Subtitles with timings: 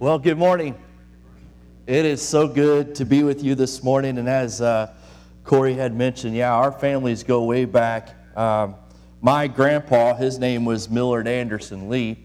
[0.00, 0.76] Well, good morning.
[1.88, 4.18] It is so good to be with you this morning.
[4.18, 4.94] And as uh,
[5.42, 8.14] Corey had mentioned, yeah, our families go way back.
[8.36, 8.76] Um,
[9.22, 12.16] my grandpa, his name was Millard Anderson Lee,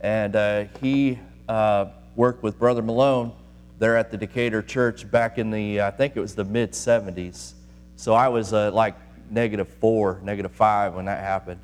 [0.00, 1.16] and uh, he
[1.48, 3.30] uh, worked with Brother Malone
[3.78, 7.52] there at the Decatur Church back in the, I think it was the mid 70s.
[7.94, 8.96] So I was uh, like
[9.30, 11.60] negative four, negative five when that happened.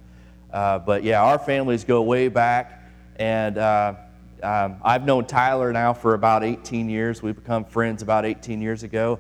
[0.52, 2.80] Uh, but yeah, our families go way back,
[3.16, 3.95] and uh,
[4.43, 7.22] um, I've known Tyler now for about 18 years.
[7.22, 9.18] We've become friends about 18 years ago.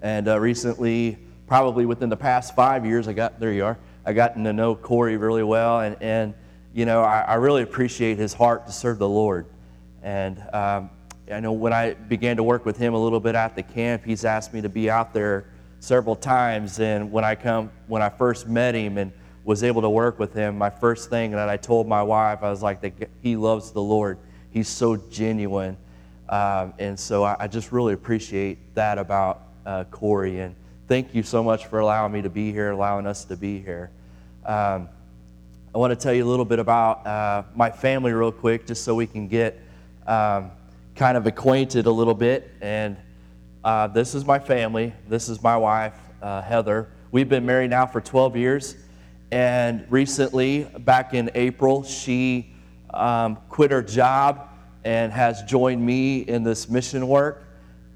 [0.00, 4.12] And uh, recently, probably within the past five years, I got, there you are, I
[4.12, 5.80] gotten to know Corey really well.
[5.80, 6.34] And, and
[6.74, 9.46] you know, I, I really appreciate his heart to serve the Lord.
[10.02, 10.90] And um,
[11.30, 14.04] I know when I began to work with him a little bit at the camp,
[14.04, 15.46] he's asked me to be out there
[15.78, 16.80] several times.
[16.80, 19.12] And when I come, when I first met him and
[19.44, 22.50] was able to work with him, my first thing that I told my wife, I
[22.50, 24.18] was like, he loves the Lord.
[24.52, 25.76] He's so genuine.
[26.28, 30.40] Um, and so I, I, just really appreciate that about uh, Corey.
[30.40, 30.54] And
[30.88, 33.90] thank you so much for allowing me to be here, allowing us to be here.
[34.46, 34.88] Um,
[35.74, 38.84] I want to tell you a little bit about uh, my family, real quick, just
[38.84, 39.58] so we can get
[40.06, 40.50] um,
[40.94, 42.50] kind of acquainted a little bit.
[42.60, 42.96] And
[43.64, 44.92] uh, this is my family.
[45.08, 46.90] This is my wife, uh, Heather.
[47.10, 48.76] We've been married now for 12 years.
[49.30, 52.51] And recently, back in April, she
[52.94, 54.48] um, quit her job
[54.84, 57.44] and has joined me in this mission work.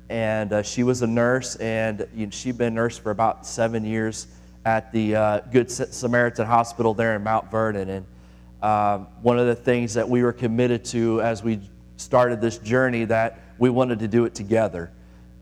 [0.08, 3.44] And uh, she was a nurse, and you know, she'd been a nurse for about
[3.44, 4.28] seven years
[4.64, 7.88] at the uh, Good Samaritan Hospital there in Mount Vernon.
[7.88, 8.06] And
[8.62, 11.60] um, one of the things that we were committed to as we
[11.96, 14.92] started this journey that we wanted to do it together.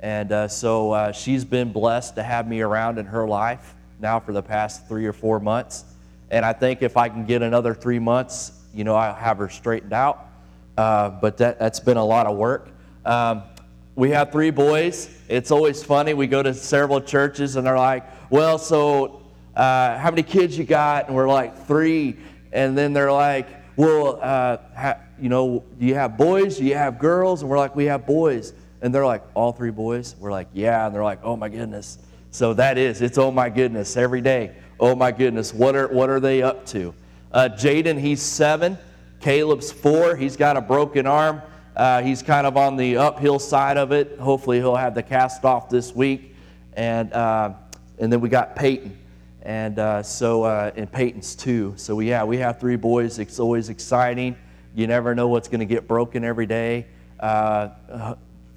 [0.00, 4.20] And uh, so uh, she's been blessed to have me around in her life now
[4.20, 5.84] for the past three or four months.
[6.30, 9.48] And I think if I can get another three months, you know, I'll have her
[9.48, 10.26] straightened out.
[10.76, 12.68] Uh, but that, that's been a lot of work.
[13.04, 13.42] Um,
[13.96, 15.08] we have three boys.
[15.28, 16.14] It's always funny.
[16.14, 19.22] We go to several churches and they're like, well, so
[19.54, 21.06] uh, how many kids you got?
[21.06, 22.16] And we're like, three.
[22.52, 26.58] And then they're like, well, uh, ha- you know, do you have boys?
[26.58, 27.42] Do you have girls?
[27.42, 28.52] And we're like, we have boys.
[28.82, 30.16] And they're like, all three boys?
[30.18, 30.86] We're like, yeah.
[30.86, 31.98] And they're like, oh my goodness.
[32.32, 34.56] So that is, it's oh my goodness every day.
[34.80, 36.92] Oh my goodness, what are, what are they up to?
[37.34, 38.78] Uh, Jaden, he's seven.
[39.18, 40.14] Caleb's four.
[40.14, 41.42] He's got a broken arm.
[41.74, 44.16] Uh, he's kind of on the uphill side of it.
[44.20, 46.36] Hopefully, he'll have the cast off this week.
[46.74, 47.54] And, uh,
[47.98, 48.96] and then we got Peyton.
[49.42, 51.74] And uh, so, uh, and Peyton's two.
[51.76, 53.18] So, we, yeah, we have three boys.
[53.18, 54.36] It's always exciting.
[54.76, 56.86] You never know what's going to get broken every day.
[57.18, 57.70] Uh,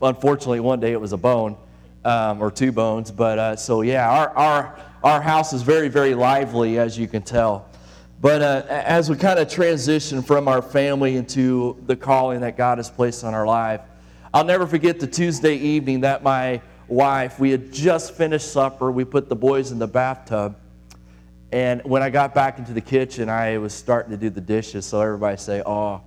[0.04, 1.58] unfortunately, one day it was a bone
[2.06, 3.10] um, or two bones.
[3.10, 7.24] But uh, so, yeah, our, our, our house is very, very lively, as you can
[7.24, 7.68] tell.
[8.20, 12.80] But uh, as we kind of transition from our family into the calling that God
[12.80, 13.82] has placed on our life,
[14.34, 18.92] I'll never forget the Tuesday evening that my wife, we had just finished supper.
[18.92, 20.58] We put the boys in the bathtub.
[21.52, 24.86] And when I got back into the kitchen, I was starting to do the dishes.
[24.86, 26.02] So everybody say, oh,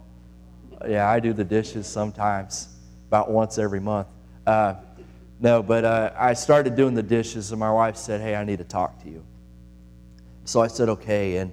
[0.87, 2.69] yeah, I do the dishes sometimes,
[3.09, 4.09] about once every month.
[4.47, 4.75] Uh,
[5.39, 8.59] no, but uh, I started doing the dishes, and my wife said, Hey, I need
[8.59, 9.25] to talk to you.
[10.45, 11.39] So I said, Okay.
[11.39, 11.53] And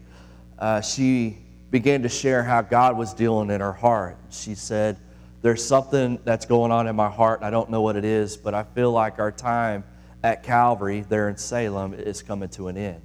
[0.60, 1.38] uh, she
[1.72, 4.18] began to share how God was dealing in her heart.
[4.30, 4.98] She said,
[5.42, 8.54] There's something that's going on in my heart, I don't know what it is, but
[8.54, 9.84] I feel like our time
[10.24, 13.02] at Calvary there in Salem is coming to an end.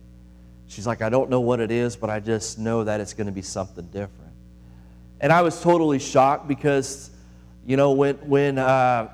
[0.67, 3.27] She's like, I don't know what it is, but I just know that it's going
[3.27, 4.33] to be something different.
[5.21, 7.11] And I was totally shocked because,
[7.67, 9.11] you know, when, when, uh,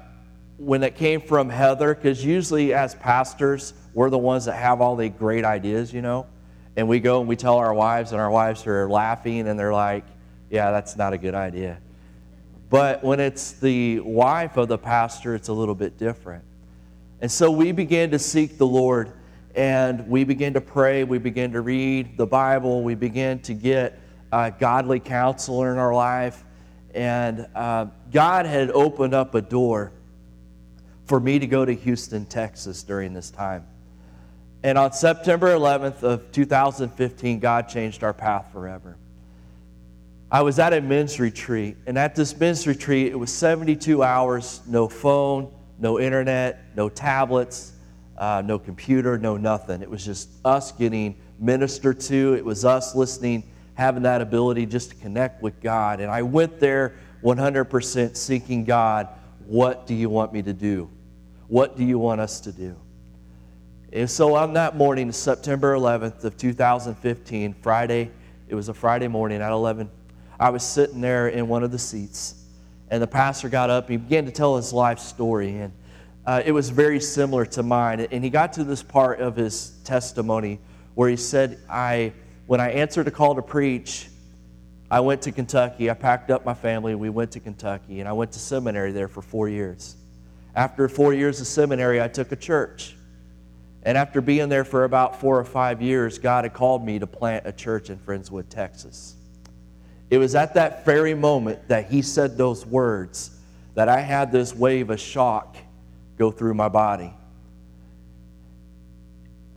[0.56, 4.94] when it came from Heather, because usually as pastors, we're the ones that have all
[4.94, 6.27] the great ideas, you know,
[6.78, 9.72] and we go and we tell our wives, and our wives are laughing and they're
[9.72, 10.05] like,
[10.49, 11.81] yeah, that's not a good idea.
[12.71, 16.44] But when it's the wife of the pastor, it's a little bit different.
[17.21, 19.12] And so we began to seek the Lord
[19.56, 21.03] and we began to pray.
[21.03, 22.84] We began to read the Bible.
[22.84, 23.99] We began to get
[24.31, 26.45] a godly counselor in our life.
[26.95, 29.91] And uh, God had opened up a door
[31.07, 33.66] for me to go to Houston, Texas during this time.
[34.63, 38.97] And on September 11th of 2015, God changed our path forever.
[40.31, 44.60] I was at a men's retreat, and at this men's retreat, it was 72 hours,
[44.66, 47.72] no phone, no internet, no tablets,
[48.19, 49.81] uh, no computer, no nothing.
[49.81, 52.34] It was just us getting ministered to.
[52.34, 53.45] It was us listening,
[53.75, 56.01] having that ability just to connect with God.
[56.01, 59.09] And I went there 100% seeking God.
[59.47, 60.91] What do you want me to do?
[61.47, 62.77] What do you want us to do?
[63.91, 68.11] And so on that morning, September 11th of 2015, Friday,
[68.47, 69.91] it was a Friday morning at 11,
[70.39, 72.35] I was sitting there in one of the seats
[72.91, 75.57] And the pastor got up, he began to tell his life story.
[75.57, 75.73] And
[76.27, 78.01] uh, it was very similar to mine.
[78.01, 80.61] And he got to this part of his testimony
[80.95, 82.13] where he said, I,
[82.47, 84.09] when I answered a call to preach,
[84.91, 85.91] I went to Kentucky.
[85.91, 86.95] I packed up my family.
[86.95, 89.97] We went to Kentucky, and I went to seminary there for four years.
[90.55, 92.97] After four years of seminary, I took a church.
[93.83, 97.07] And after being there for about four or five years, God had called me to
[97.07, 99.15] plant a church in Friendswood, Texas.
[100.10, 103.30] It was at that very moment that He said those words
[103.75, 105.57] that I had this wave of shock
[106.16, 107.13] go through my body.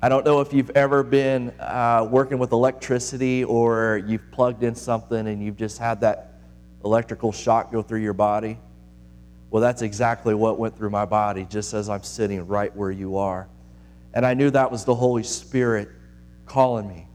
[0.04, 4.74] I don't know if you've ever been uh, working with electricity or you've plugged in
[4.74, 6.40] something and you've just had that
[6.84, 8.58] electrical shock go through your body.
[9.52, 13.18] Well, that's exactly what went through my body just as I'm sitting right where you
[13.18, 13.48] are.
[14.14, 15.90] And I knew that was the Holy Spirit
[16.46, 17.08] calling me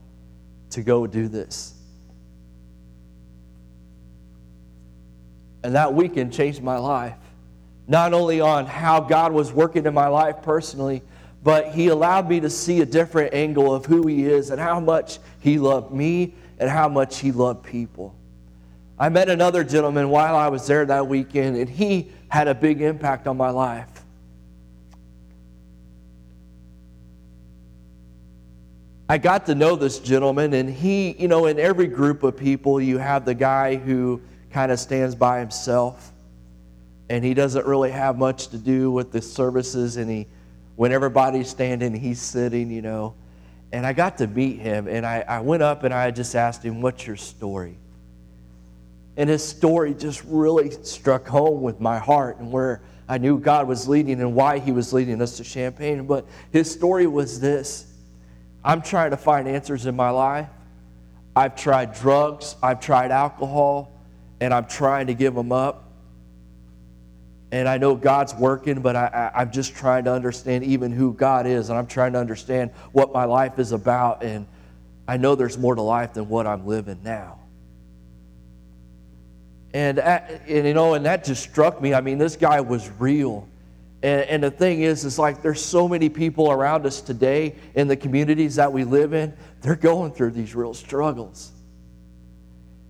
[0.71, 1.73] to go do this.
[5.63, 7.15] And that weekend changed my life.
[7.87, 11.01] Not only on how God was working in my life personally,
[11.43, 14.79] but He allowed me to see a different angle of who He is and how
[14.79, 18.15] much He loved me and how much He loved people.
[18.99, 22.81] I met another gentleman while I was there that weekend, and he had a big
[22.81, 23.87] impact on my life.
[29.09, 32.81] I got to know this gentleman, and he, you know, in every group of people,
[32.81, 34.21] you have the guy who
[34.51, 36.11] kind of stands by himself,
[37.09, 40.27] and he doesn't really have much to do with the services, and he,
[40.75, 43.15] when everybody's standing, he's sitting, you know.
[43.71, 46.63] And I got to meet him, and I, I went up and I just asked
[46.63, 47.77] him, What's your story?
[49.15, 53.67] And his story just really struck home with my heart and where I knew God
[53.67, 57.87] was leading and why he was leading us to Champaign But his story was this
[58.67, 60.49] I'm trying to find answers in my life.
[61.33, 63.93] I've tried drugs, I've tried alcohol,
[64.41, 65.85] and I'm trying to give them up.
[67.49, 71.47] And I know God's working, but I, am just trying to understand even who God
[71.47, 74.21] is, and I'm trying to understand what my life is about.
[74.21, 74.45] And
[75.07, 77.39] I know there's more to life than what I'm living now.
[79.73, 81.93] And, and you know, and that just struck me.
[81.93, 83.47] I mean, this guy was real.
[84.03, 87.87] And, and the thing is, is like there's so many people around us today in
[87.87, 91.51] the communities that we live in, they're going through these real struggles.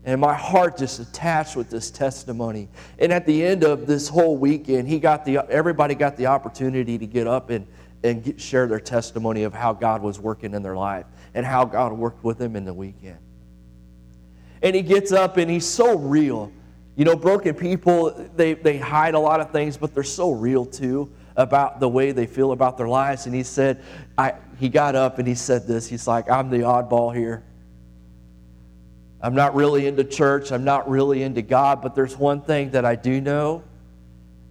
[0.04, 2.70] And my heart just attached with this testimony.
[2.98, 6.98] And at the end of this whole weekend, he got the everybody got the opportunity
[6.98, 7.68] to get up and,
[8.04, 11.66] and get, share their testimony of how God was working in their life and how
[11.66, 13.18] God worked with them in the weekend.
[14.62, 16.52] And he gets up and he's so real.
[16.98, 20.66] You know, broken people, they, they hide a lot of things, but they're so real
[20.66, 23.28] too about the way they feel about their lives.
[23.28, 23.84] And he said,
[24.18, 25.88] I, he got up and he said this.
[25.88, 27.44] He's like, I'm the oddball here.
[29.22, 30.52] I'm not really into church.
[30.52, 33.64] I'm not really into God, but there's one thing that I do know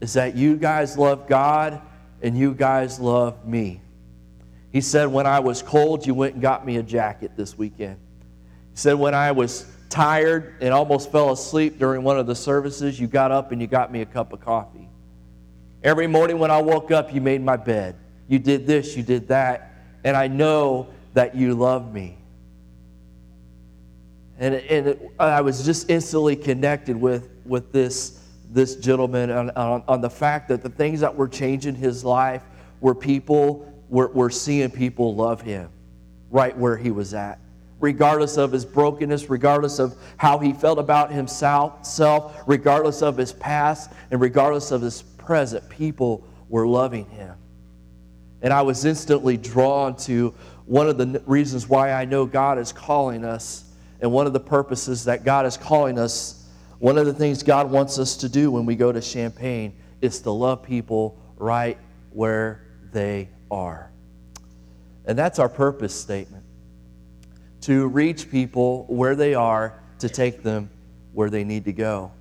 [0.01, 1.83] is that you guys love God
[2.23, 3.81] and you guys love me.
[4.73, 7.99] He said, When I was cold, you went and got me a jacket this weekend.
[8.71, 9.67] He said, When I was
[9.97, 13.67] tired and almost fell asleep during one of the services, you got up and you
[13.67, 14.91] got me a cup of coffee.
[15.83, 17.97] Every morning when I woke up, you made my bed.
[18.29, 19.73] You did this, you did that,
[20.05, 22.19] and I know that you love me.
[24.39, 28.21] And, and it, I was just instantly connected with, with this,
[28.51, 32.43] this gentleman on, on, on, the fact that the things that were changing his life
[32.83, 35.71] were people, were, were seeing people love him
[36.31, 37.39] right where he was at
[37.81, 43.93] regardless of his brokenness, regardless of how he felt about himself, regardless of his past,
[44.11, 47.35] and regardless of his present, people were loving him.
[48.43, 52.73] And I was instantly drawn to one of the reasons why I know God is
[52.73, 53.65] calling us,
[54.01, 57.71] and one of the purposes that God is calling us, one of the things God
[57.71, 61.79] wants us to do when we go to Champaign is to love people right
[62.11, 63.91] where they are.
[65.07, 66.36] And that's our purpose statement
[67.67, 70.71] to reach people where they are to take them
[71.13, 72.13] where they need to go.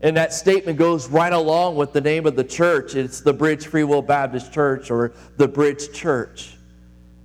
[0.00, 2.94] And that statement goes right along with the name of the church.
[2.94, 6.54] It's the Bridge Free Will Baptist Church or the Bridge Church.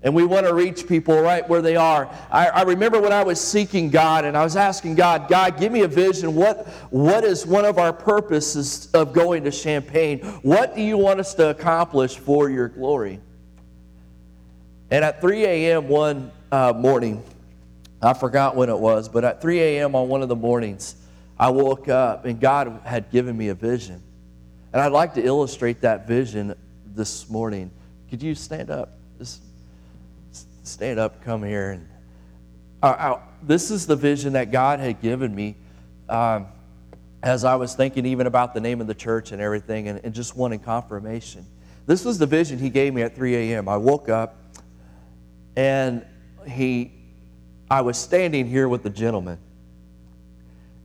[0.01, 2.09] And we want to reach people right where they are.
[2.31, 5.71] I, I, remember when I was seeking God and I was asking God, God, give
[5.71, 6.33] me a vision.
[6.33, 10.21] What, what is one of our purposes of going to Champaign?
[10.41, 13.21] What do you want us to accomplish for your glory?
[14.89, 15.87] And at 3 a.m.
[15.87, 17.23] one uh, morning,
[18.03, 19.95] I forgot when it was, but at 3 a.m.
[19.95, 20.95] on one of the mornings,
[21.37, 24.01] I woke up and God had given me a vision.
[24.71, 26.55] And I'd like to illustrate that vision
[26.85, 27.71] this morning.
[28.09, 28.93] Could you stand up?
[29.17, 29.41] Just
[30.63, 31.71] stand up, come here.
[31.71, 31.87] And
[32.81, 35.55] uh, uh, this is the vision that God had given me.
[36.09, 36.47] Um,
[37.23, 40.13] as I was thinking even about the name of the church and everything and, and
[40.13, 41.45] just wanting confirmation.
[41.85, 43.69] This was the vision he gave me at 3 a.m.
[43.69, 44.35] I woke up
[45.55, 46.05] and
[46.45, 46.91] he,
[47.69, 49.37] I was standing here with the gentleman.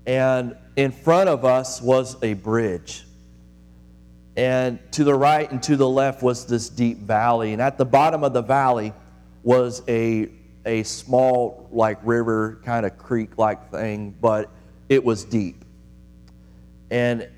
[0.06, 3.04] And in front of us was a bridge.
[4.37, 7.52] And to the right and to the left was this deep valley.
[7.52, 8.92] And at the bottom of the valley
[9.42, 10.30] was a,
[10.64, 14.50] a small, like river, kind of creek like thing, but
[14.88, 15.64] it was deep.
[16.90, 17.28] And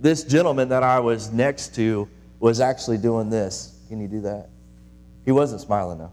[0.00, 2.08] this gentleman that I was next to
[2.40, 3.78] was actually doing this.
[3.88, 4.48] Can you do that?
[5.24, 6.12] He wasn't smiling though.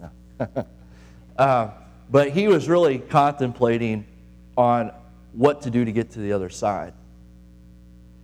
[0.00, 0.66] No.
[1.38, 1.70] uh,
[2.10, 4.06] but he was really contemplating
[4.56, 4.92] on
[5.32, 6.92] what to do to get to the other side.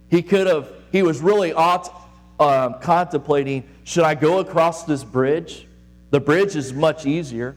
[0.08, 5.66] He could have, he was really um, contemplating should I go across this bridge?
[6.10, 7.56] The bridge is much easier.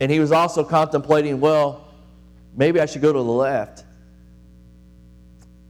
[0.00, 1.88] And he was also contemplating, well,
[2.56, 3.84] maybe I should go to the left.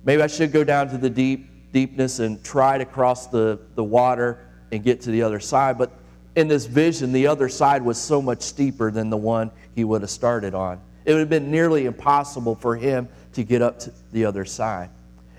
[0.05, 3.85] Maybe I should go down to the deep deepness and try to cross the, the
[3.85, 5.77] water and get to the other side.
[5.77, 5.93] But
[6.39, 10.03] in this vision, the other side was so much steeper than the one he would
[10.03, 10.81] have started on.
[11.05, 14.91] It would have been nearly impossible for him to get up to the other side.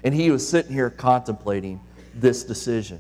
[0.04, 1.80] And he was sitting here contemplating
[2.14, 3.00] this decision.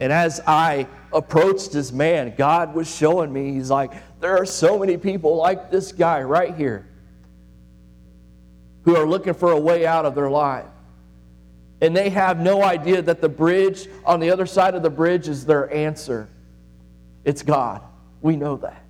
[0.00, 4.78] And as I approached this man, God was showing me, He's like, there are so
[4.78, 6.86] many people like this guy right here
[8.86, 10.64] who are looking for a way out of their life.
[11.80, 15.28] And they have no idea that the bridge, on the other side of the bridge,
[15.28, 16.28] is their answer.
[17.24, 17.82] It's God.
[18.20, 18.84] We know that.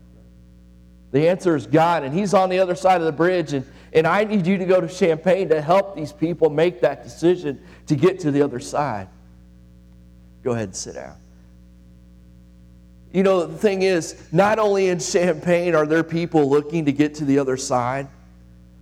[1.12, 3.52] The answer is God, and He's on the other side of the bridge.
[3.52, 7.02] And, and I need you to go to Champaign to help these people make that
[7.02, 9.08] decision to get to the other side.
[10.42, 11.16] Go ahead and sit down.
[13.12, 17.16] You know, the thing is, not only in Champaign are there people looking to get
[17.16, 18.08] to the other side,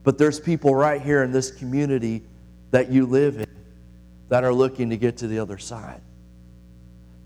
[0.04, 2.22] but there's people right here in this community
[2.70, 3.46] that you live in
[4.28, 6.00] that are looking to get to the other side.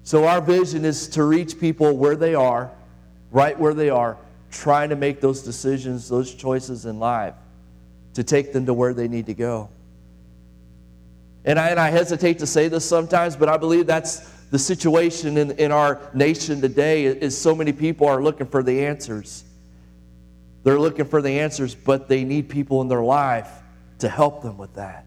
[0.04, 2.72] So, our vision is to reach people where they are,
[3.30, 4.18] right where they are,
[4.50, 7.34] trying to make those decisions, those choices in life,
[8.14, 9.68] to take them to where they need to go.
[11.44, 14.18] And I, and I hesitate to say this sometimes, but I believe that's
[14.50, 18.84] the situation in, in our nation today is so many people are looking for the
[18.84, 19.44] answers.
[20.62, 23.50] They're looking for the answers, but they need people in their life
[24.00, 25.06] to help them with that.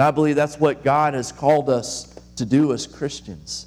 [0.00, 3.66] And I believe that's what God has called us to do as Christians.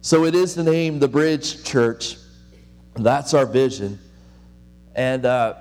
[0.00, 2.16] So it is the name, the Bridge Church.
[2.94, 4.00] That's our vision.
[4.96, 5.58] And uh,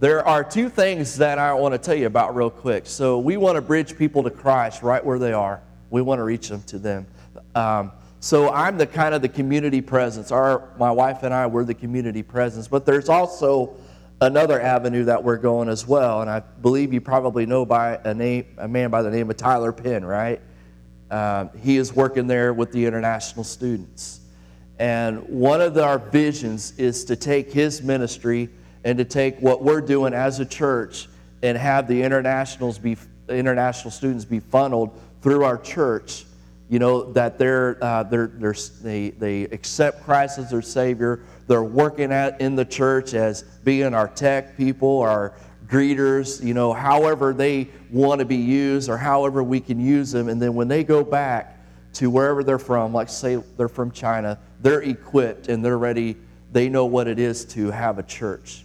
[0.00, 2.84] there are two things that I want to tell you about real quick.
[2.84, 5.62] So we want to bridge people to Christ right where they are.
[5.88, 7.06] We want to reach them to them.
[7.54, 10.30] Um, so I'm the kind of the community presence.
[10.30, 12.68] Our, my wife and I, we're the community presence.
[12.68, 13.76] But there's also
[14.24, 16.22] another avenue that we're going as well.
[16.22, 19.36] And I believe you probably know by a name, a man by the name of
[19.36, 20.40] Tyler Penn, right?
[21.10, 24.20] Um, he is working there with the international students.
[24.78, 28.48] And one of our visions is to take his ministry
[28.82, 31.08] and to take what we're doing as a church
[31.42, 32.96] and have the internationals be
[33.28, 36.26] international students be funneled through our church
[36.68, 41.20] you know, that they're, uh, they're, they're, they, they accept Christ as their Savior.
[41.46, 45.34] They're working at, in the church as being our tech people, our
[45.66, 50.28] greeters, you know, however they want to be used or however we can use them.
[50.28, 51.58] And then when they go back
[51.94, 56.16] to wherever they're from, like say they're from China, they're equipped and they're ready.
[56.52, 58.64] They know what it is to have a church,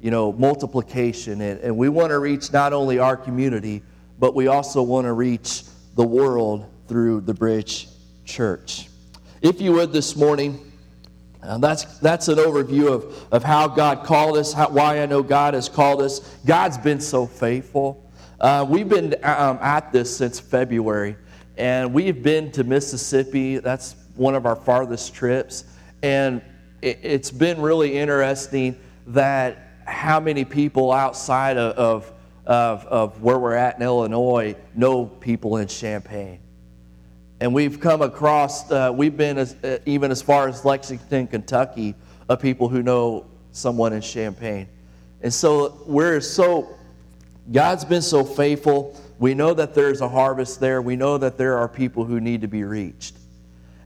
[0.00, 1.40] you know, multiplication.
[1.40, 3.82] And, and we want to reach not only our community,
[4.18, 7.88] but we also want to reach the world through the Bridge
[8.24, 8.88] Church.
[9.40, 10.71] If you would this morning,
[11.42, 15.54] that's, that's an overview of, of how God called us, how, why I know God
[15.54, 16.20] has called us.
[16.46, 18.08] God's been so faithful.
[18.40, 21.16] Uh, we've been um, at this since February,
[21.56, 23.58] and we've been to Mississippi.
[23.58, 25.64] That's one of our farthest trips.
[26.02, 26.42] And
[26.80, 32.12] it, it's been really interesting that how many people outside of, of,
[32.46, 36.38] of, of where we're at in Illinois know people in Champaign.
[37.42, 41.96] And we've come across, uh, we've been as, uh, even as far as Lexington, Kentucky,
[42.28, 44.68] of people who know someone in Champaign.
[45.22, 46.78] And so we're so,
[47.50, 48.96] God's been so faithful.
[49.18, 50.80] We know that there's a harvest there.
[50.80, 53.16] We know that there are people who need to be reached.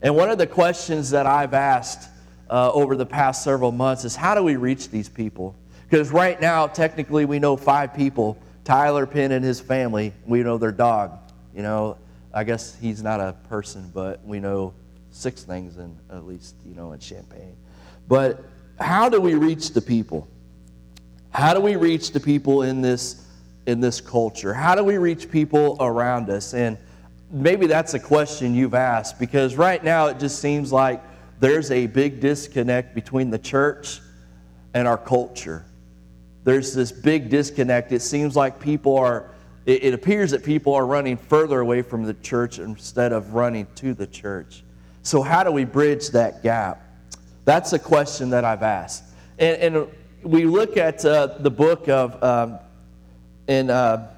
[0.03, 2.11] And one of the questions that I've asked
[2.51, 5.55] uh, over the past several months is how do we reach these people?
[5.89, 10.59] Because right now, technically, we know five people Tyler Penn and his family, we know
[10.59, 11.17] their dog.
[11.55, 11.97] You know,
[12.33, 14.73] I guess he's not a person, but we know
[15.11, 17.55] six things and at least, you know, in Champaign.
[18.07, 18.43] But
[18.79, 20.27] how do we reach the people?
[21.31, 23.25] How do we reach the people in this
[23.65, 24.53] in this culture?
[24.53, 26.53] How do we reach people around us?
[26.53, 26.77] And
[27.29, 31.03] maybe that's a question you've asked because right now it just seems like
[31.39, 33.99] there's a big disconnect between the church
[34.73, 35.65] and our culture.
[36.43, 37.91] There's this big disconnect.
[37.91, 39.31] It seems like people are,
[39.67, 43.67] it, it appears that people are running further away from the church instead of running
[43.75, 44.63] to the church.
[45.03, 46.81] So, how do we bridge that gap?
[47.45, 49.03] That's a question that I've asked.
[49.37, 49.87] And, and
[50.23, 52.59] we look at uh, the book of, um,
[53.47, 54.11] in uh,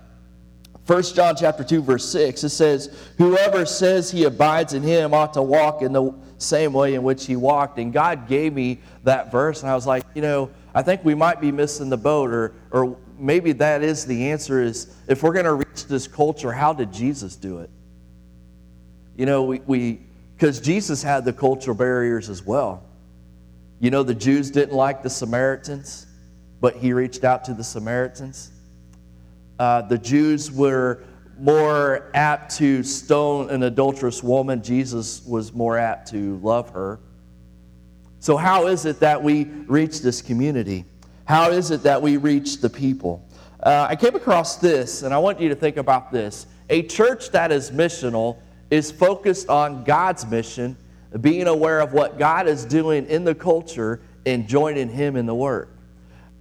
[0.85, 5.33] 1 John chapter 2, verse 6, it says, Whoever says he abides in him ought
[5.33, 7.77] to walk in the same way in which he walked.
[7.77, 11.13] And God gave me that verse, and I was like, you know, I think we
[11.13, 15.33] might be missing the boat, or, or maybe that is the answer is if we're
[15.33, 17.69] going to reach this culture, how did Jesus do it?
[19.15, 19.99] You know, we,
[20.35, 22.83] because Jesus had the cultural barriers as well.
[23.79, 26.07] You know, the Jews didn't like the Samaritans,
[26.61, 28.51] but he reached out to the Samaritans.
[29.57, 31.03] Uh, the Jews were
[31.37, 34.61] more apt to stone an adulterous woman.
[34.61, 36.99] Jesus was more apt to love her.
[38.19, 40.85] So, how is it that we reach this community?
[41.29, 43.23] How is it that we reach the people?
[43.61, 46.47] Uh, I came across this, and I want you to think about this.
[46.71, 48.37] A church that is missional
[48.71, 50.75] is focused on God's mission
[51.21, 55.35] being aware of what God is doing in the culture and joining Him in the
[55.35, 55.69] work.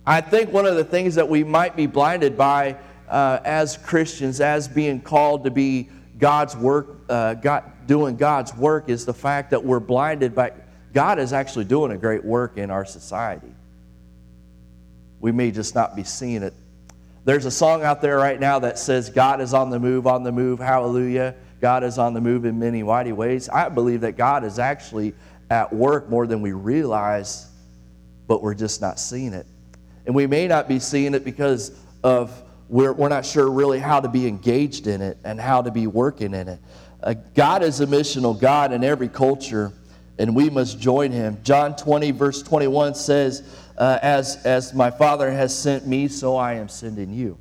[0.06, 2.78] I think one of the things that we might be blinded by
[3.10, 8.88] uh, as Christians, as being called to be God's work, uh, God, doing God's work,
[8.88, 10.54] is the fact that we're blinded by
[10.94, 13.52] God is actually doing a great work in our society.
[15.20, 16.54] We may just not be seeing it.
[17.24, 20.22] There's a song out there right now that says, God is on the move, on
[20.22, 21.34] the move, hallelujah.
[21.60, 23.48] God is on the move in many mighty ways.
[23.48, 25.14] I believe that God is actually
[25.50, 27.50] at work more than we realize,
[28.26, 29.46] but we're just not seeing it.
[30.06, 34.00] And we may not be seeing it because of we're, we're not sure really how
[34.00, 36.60] to be engaged in it and how to be working in it.
[37.02, 39.72] Uh, God is a missional God in every culture,
[40.18, 41.38] and we must join him.
[41.42, 43.42] John 20, verse 21 says,
[43.78, 47.38] uh, as, as my Father has sent me, so I am sending you.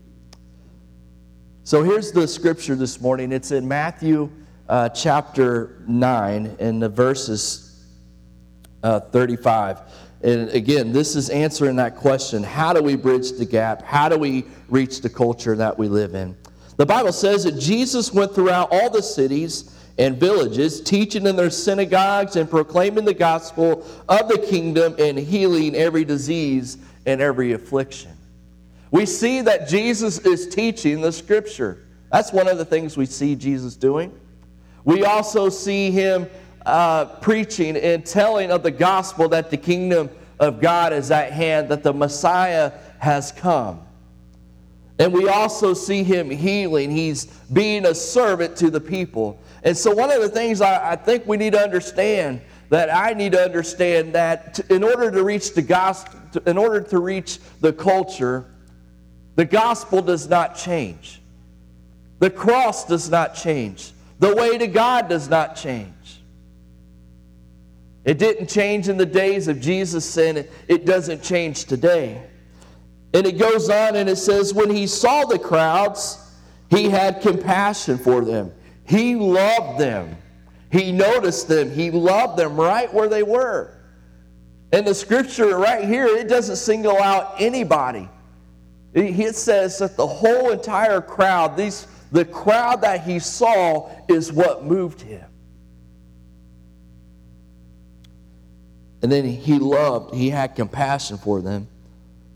[1.64, 3.32] So here's the scripture this morning.
[3.32, 4.30] It's in Matthew
[4.70, 7.86] uh, chapter 9, and the verses
[8.84, 9.80] uh, 35.
[10.22, 13.82] And again, this is answering that question how do we bridge the gap?
[13.82, 16.38] How do we reach the culture that we live in?
[16.78, 21.50] The Bible says that Jesus went throughout all the cities and villages, teaching in their
[21.50, 28.12] synagogues and proclaiming the gospel of the kingdom and healing every disease and every affliction.
[28.92, 31.86] We see that Jesus is teaching the scripture.
[32.12, 34.18] That's one of the things we see Jesus doing.
[34.86, 36.28] We also see him
[36.66, 41.70] uh, preaching and telling of the gospel that the kingdom of God is at hand,
[41.70, 43.82] that the Messiah has come.
[45.00, 46.90] And we also see him healing.
[46.90, 49.40] He's being a servant to the people.
[49.64, 53.14] And so, one of the things I, I think we need to understand that I
[53.14, 57.72] need to understand that in order to reach the gospel, in order to reach the
[57.72, 58.46] culture,
[59.36, 61.22] the gospel does not change.
[62.20, 63.94] The cross does not change.
[64.20, 65.94] The way to God does not change.
[68.04, 72.24] It didn't change in the days of Jesus, and it doesn't change today.
[73.14, 76.18] And it goes on and it says, When he saw the crowds,
[76.70, 78.52] he had compassion for them.
[78.88, 80.18] He loved them.
[80.72, 81.70] He noticed them.
[81.70, 83.78] He loved them right where they were.
[84.72, 88.08] And the scripture right here, it doesn't single out anybody.
[88.94, 94.64] It says that the whole entire crowd, these, the crowd that he saw, is what
[94.64, 95.26] moved him.
[99.02, 101.68] And then he loved, he had compassion for them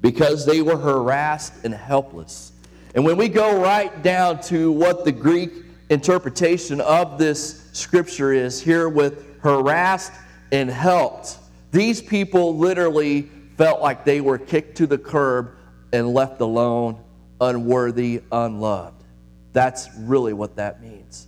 [0.01, 2.51] because they were harassed and helpless.
[2.93, 5.51] And when we go right down to what the Greek
[5.91, 10.13] interpretation of this scripture is here with harassed
[10.51, 11.37] and helped,
[11.71, 15.51] these people literally felt like they were kicked to the curb
[15.91, 16.97] and left alone,
[17.41, 19.03] unworthy, unloved.
[19.51, 21.27] That's really what that means.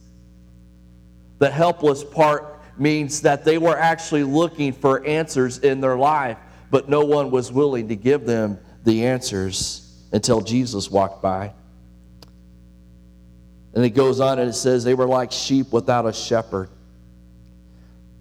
[1.40, 6.38] The helpless part means that they were actually looking for answers in their life,
[6.72, 11.54] but no one was willing to give them the answers until Jesus walked by.
[13.74, 16.70] And it goes on and it says, they were like sheep without a shepherd.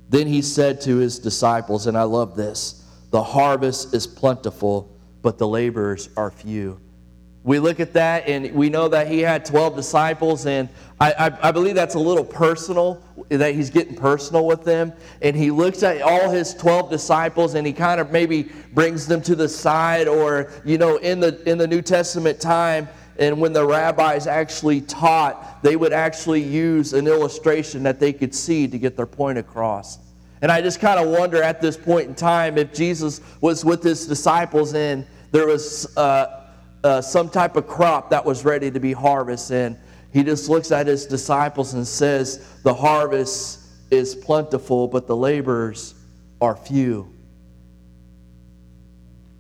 [0.09, 2.79] Then he said to his disciples, and I love this
[3.11, 6.81] the harvest is plentiful, but the laborers are few.
[7.45, 10.69] We look at that and we know that he had 12 disciples, and
[11.01, 14.93] I, I, I, believe that's a little personal, that he's getting personal with them.
[15.23, 19.21] And he looks at all his 12 disciples and he kind of maybe brings them
[19.23, 23.53] to the side, or, you know, in the, in the New Testament time, and when
[23.53, 28.79] the rabbis actually taught, they would actually use an illustration that they could see to
[28.79, 29.99] get their point across.
[30.41, 33.83] And I just kind of wonder at this point in time if Jesus was with
[33.83, 36.49] his disciples and there was uh,
[36.83, 39.57] uh, some type of crop that was ready to be harvested.
[39.57, 39.79] And
[40.13, 45.95] he just looks at his disciples and says, The harvest is plentiful, but the laborers
[46.41, 47.13] are few.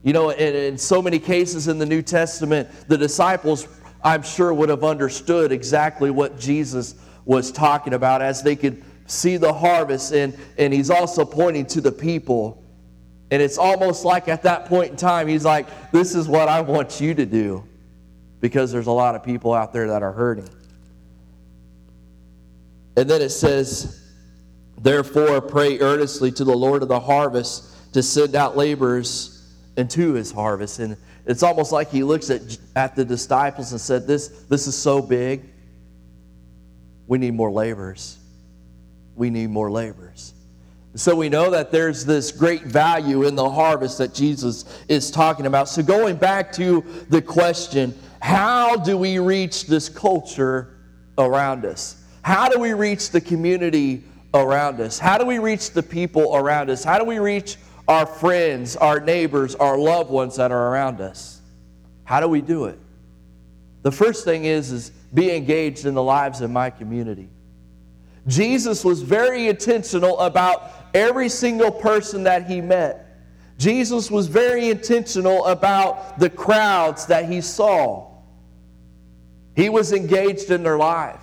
[0.03, 3.69] You know, in, in so many cases in the New Testament, the disciples,
[4.03, 9.37] I'm sure, would have understood exactly what Jesus was talking about as they could see
[9.37, 12.63] the harvest, and, and he's also pointing to the people.
[13.31, 16.61] And it's almost like at that point in time, he's like, This is what I
[16.61, 17.65] want you to do
[18.41, 20.49] because there's a lot of people out there that are hurting.
[22.97, 24.01] And then it says,
[24.81, 29.32] Therefore, pray earnestly to the Lord of the harvest to send out laborers
[29.77, 30.79] into his harvest.
[30.79, 34.77] And it's almost like he looks at, at the disciples and said, this, this is
[34.77, 35.43] so big.
[37.07, 38.19] We need more laborers
[39.15, 40.35] we need more laborers.
[40.95, 45.47] So we know that there's this great value in the harvest that Jesus is talking
[45.47, 45.69] about.
[45.69, 50.77] So going back to the question, how do we reach this culture
[51.17, 52.05] around us?
[52.23, 54.05] How do we reach the community
[54.35, 54.99] around us?
[54.99, 56.85] How do we reach the people around us?
[56.85, 57.57] How do we reach
[57.89, 61.41] our friends, our neighbors, our loved ones that are around us?
[62.05, 62.79] How do we do it?
[63.83, 67.29] The first thing is is be engaged in the lives of my community.
[68.27, 73.03] Jesus was very intentional about every single person that he met.
[73.59, 78.09] Jesus was very intentional about the crowds that he saw.
[79.55, 81.21] He was engaged in their life.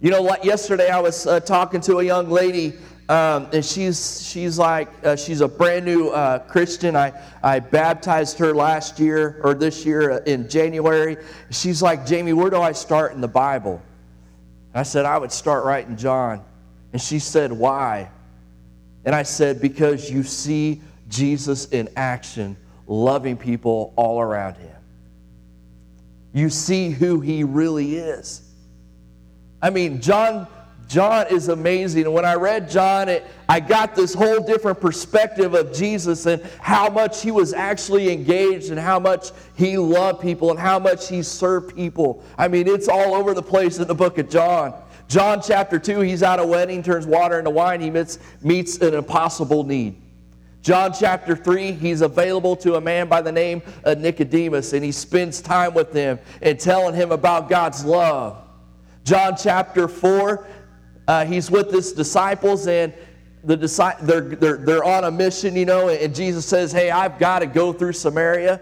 [0.00, 2.72] You know, like yesterday, I was uh, talking to a young lady,
[3.12, 6.96] um, and she's she's like uh, she's a brand new uh, Christian.
[6.96, 11.18] I I baptized her last year or this year uh, in January.
[11.50, 13.82] She's like, Jamie, where do I start in the Bible?
[14.72, 16.42] And I said, I would start right in John.
[16.94, 18.10] And she said, Why?
[19.04, 24.74] And I said, Because you see Jesus in action, loving people all around him.
[26.32, 28.40] You see who he really is.
[29.60, 30.46] I mean, John
[30.88, 32.04] John is amazing.
[32.04, 36.42] And when I read John, it, I got this whole different perspective of Jesus and
[36.60, 41.08] how much he was actually engaged and how much he loved people and how much
[41.08, 42.22] he served people.
[42.36, 44.74] I mean, it's all over the place in the book of John.
[45.08, 48.94] John chapter 2, he's at a wedding, turns water into wine, he meets, meets an
[48.94, 49.96] impossible need.
[50.62, 54.92] John chapter 3, he's available to a man by the name of Nicodemus, and he
[54.92, 58.38] spends time with him and telling him about God's love.
[59.04, 60.46] John chapter 4,
[61.12, 62.94] uh, he's with his disciples, and
[63.44, 63.56] the
[64.02, 67.46] they're, they're, they're on a mission, you know, and Jesus says, Hey, I've got to
[67.46, 68.60] go through Samaria.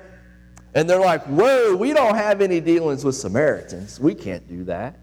[0.75, 4.01] And they're like, Whoa, we don't have any dealings with Samaritans.
[4.01, 4.99] We can't do that.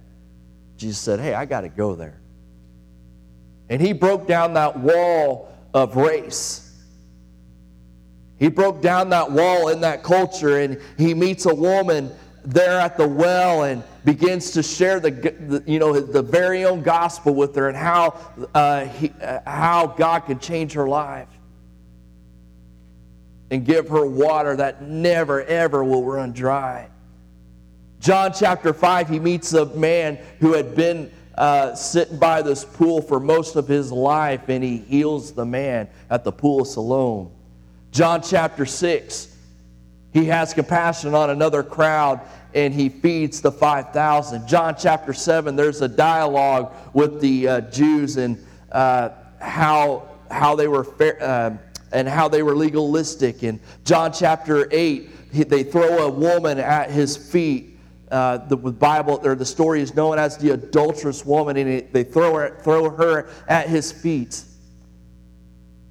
[0.76, 2.20] Jesus said, Hey, I got to go there.
[3.70, 6.84] And he broke down that wall of race.
[8.40, 12.12] He broke down that wall in that culture, and he meets a woman
[12.48, 16.82] there at the well and begins to share the, the, you know the very own
[16.82, 18.18] gospel with her and how
[18.54, 21.28] uh, he, uh, how God can change her life
[23.52, 26.88] and give her water that never ever will run dry.
[28.00, 33.02] John chapter 5, he meets a man who had been uh, sitting by this pool
[33.02, 37.32] for most of his life, and he heals the man at the pool of Siloam.
[37.92, 39.27] John chapter 6,
[40.18, 42.20] he has compassion on another crowd
[42.56, 44.48] and he feeds the 5,000.
[44.48, 50.68] John chapter 7, there's a dialogue with the uh, Jews and uh, how, how they
[50.68, 51.58] were fair, uh,
[51.92, 53.44] and how they were legalistic.
[53.44, 57.78] In John chapter 8, they throw a woman at his feet.
[58.10, 62.34] Uh, the Bible or the story is known as the adulterous woman, and they throw
[62.36, 64.44] her, throw her at his feet.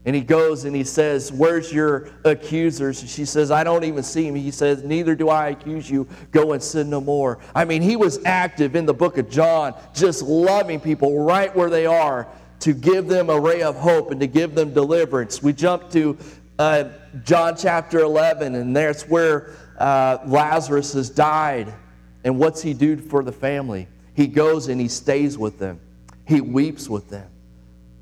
[0.06, 3.00] And he goes and he says, Where's your accusers?
[3.00, 4.36] And she says, I don't even see him.
[4.36, 6.06] He says, Neither do I accuse you.
[6.30, 7.40] Go and sin no more.
[7.56, 11.68] I mean, he was active in the book of John, just loving people right where
[11.68, 12.28] they are
[12.60, 15.42] to give them a ray of hope and to give them deliverance.
[15.42, 16.16] We jump to
[16.60, 16.84] uh,
[17.24, 21.74] John chapter 11, and that's where uh, Lazarus has died.
[22.22, 23.88] And what's he do for the family?
[24.14, 25.80] He goes and he stays with them,
[26.26, 27.28] he weeps with them.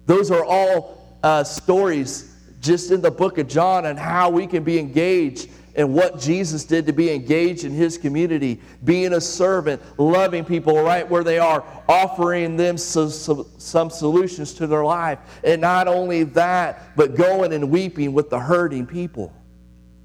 [0.07, 4.63] Those are all uh, stories just in the book of John and how we can
[4.63, 9.81] be engaged in what Jesus did to be engaged in his community, being a servant,
[9.99, 15.19] loving people right where they are, offering them some, some, some, solutions to their life.
[15.43, 19.33] And not only that, but going and weeping with the hurting people.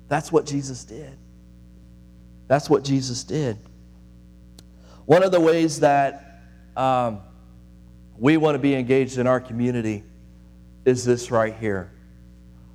[0.08, 1.18] That's what Jesus did.
[2.48, 3.58] That's what Jesus did.
[5.06, 6.44] One of the ways that
[6.78, 7.20] um,
[8.18, 10.04] we want to be engaged in our community
[10.90, 11.92] is this right here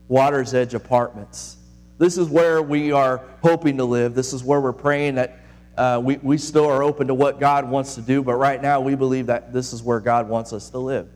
[0.09, 1.57] Water's Edge Apartments.
[1.99, 4.15] This is where we are hoping to live.
[4.15, 5.41] This is where we're praying that
[5.77, 8.81] uh, we, we still are open to what God wants to do, but right now
[8.81, 11.09] we believe that this is where God wants us to live.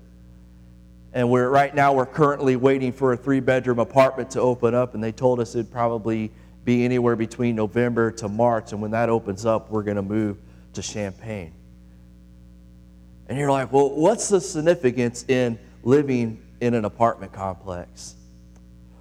[1.12, 4.94] And we're right now we're currently waiting for a three bedroom apartment to open up,
[4.94, 6.30] and they told us it'd probably
[6.64, 8.72] be anywhere between November to March.
[8.72, 10.38] And when that opens up, we're going to move
[10.74, 11.52] to Champaign.
[13.28, 18.14] And you're like, well, what's the significance in living in an apartment complex?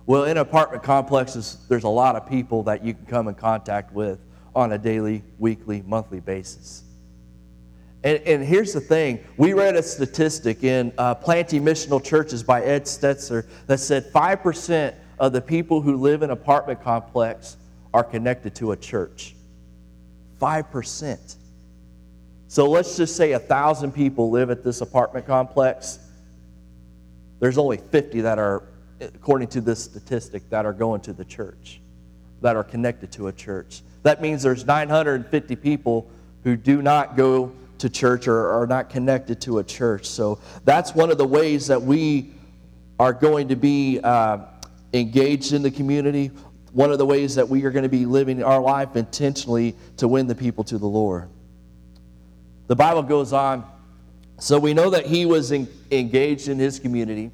[0.05, 3.91] Well, in apartment complexes, there's a lot of people that you can come in contact
[3.93, 4.19] with
[4.55, 6.83] on a daily, weekly, monthly basis.
[8.03, 12.63] And, and here's the thing we read a statistic in uh, Planting Missional Churches by
[12.63, 17.57] Ed Stetzer that said 5% of the people who live in apartment complex
[17.93, 19.35] are connected to a church.
[20.41, 21.35] 5%.
[22.47, 25.99] So let's just say a thousand people live at this apartment complex.
[27.39, 28.63] There's only 50 that are,
[28.99, 31.81] according to this statistic, that are going to the church,
[32.41, 33.81] that are connected to a church.
[34.03, 36.09] That means there's 950 people
[36.43, 40.05] who do not go to church or are not connected to a church.
[40.05, 42.31] So that's one of the ways that we
[42.99, 44.39] are going to be uh,
[44.93, 46.31] engaged in the community.
[46.71, 50.07] One of the ways that we are going to be living our life intentionally to
[50.07, 51.29] win the people to the Lord.
[52.67, 53.65] The Bible goes on.
[54.39, 57.31] So we know that he was in, engaged in his community.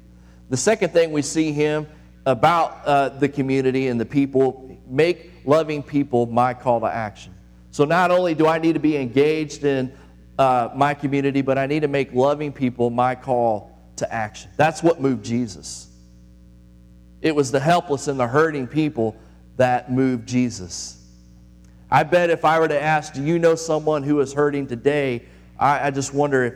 [0.48, 1.86] The second thing we see him
[2.26, 7.34] about uh, the community and the people make loving people my call to action.
[7.70, 9.92] So not only do I need to be engaged in
[10.38, 14.50] uh, my community, but I need to make loving people my call to action.
[14.56, 15.88] That's what moved Jesus.
[17.20, 19.16] It was the helpless and the hurting people
[19.56, 21.00] that moved Jesus.
[21.90, 25.22] I bet if I were to ask, do you know someone who is hurting today?
[25.58, 26.54] I, I just wonder if,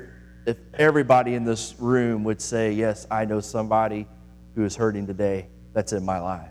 [0.48, 4.06] if everybody in this room would say, yes, I know somebody
[4.54, 6.48] who is hurting today that's in my life.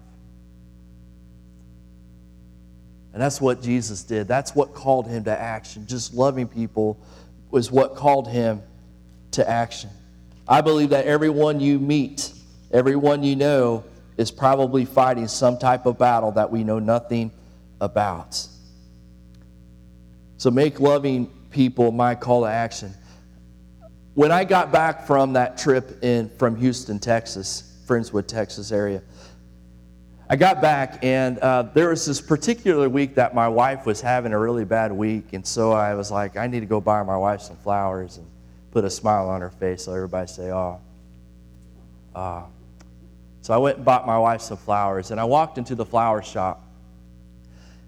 [3.11, 4.27] And that's what Jesus did.
[4.27, 5.87] That's what called him to action.
[5.87, 6.99] Just loving people
[7.49, 8.61] was what called him
[9.31, 9.89] to action.
[10.47, 12.31] I believe that everyone you meet,
[12.71, 13.83] everyone you know,
[14.15, 17.31] is probably fighting some type of battle that we know nothing
[17.81, 18.45] about.
[20.37, 22.93] So make loving people my call to action.
[24.17, 29.03] When I got back from that trip in from Houston, Texas, Friendswood, Texas area,
[30.27, 34.33] I got back, and uh, there was this particular week that my wife was having
[34.33, 37.15] a really bad week, and so I was like, I need to go buy my
[37.15, 38.25] wife some flowers and
[38.71, 40.81] put a smile on her face so everybody say, oh.
[42.15, 42.41] Uh,
[43.43, 46.23] so I went and bought my wife some flowers, and I walked into the flower
[46.23, 46.63] shop.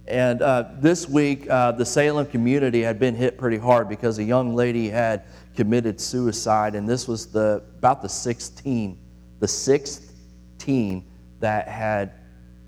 [0.07, 4.23] And uh, this week, uh, the Salem community had been hit pretty hard because a
[4.23, 5.23] young lady had
[5.59, 8.97] committed suicide, and this was the about the sixth teen,
[9.41, 10.15] the sixth
[10.57, 11.03] team
[11.41, 12.13] that had